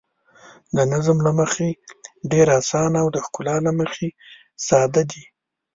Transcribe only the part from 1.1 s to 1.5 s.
له